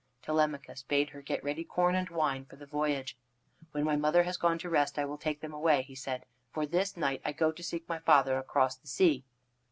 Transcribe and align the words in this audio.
Telemachus 0.23 0.81
bade 0.81 1.11
her 1.11 1.21
get 1.21 1.43
ready 1.43 1.63
corn 1.63 1.93
and 1.93 2.09
wine 2.09 2.43
for 2.45 2.55
the 2.55 2.65
voyage. 2.65 3.15
"When 3.71 3.83
my 3.83 3.95
mother 3.95 4.23
has 4.23 4.35
gone 4.35 4.57
to 4.57 4.67
rest 4.67 4.97
I 4.97 5.05
will 5.05 5.19
take 5.19 5.41
them 5.41 5.53
away," 5.53 5.83
he 5.83 5.93
said, 5.93 6.25
"for 6.51 6.65
this 6.65 6.97
night 6.97 7.21
I 7.23 7.33
go 7.33 7.51
to 7.51 7.61
seek 7.61 7.87
my 7.87 7.99
father 7.99 8.39
across 8.39 8.75
the 8.75 8.87
sea." 8.87 9.23